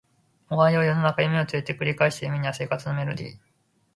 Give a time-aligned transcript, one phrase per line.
[0.49, 3.39] おはよう世の中夢を連れて繰り返した夢には生活のメロディ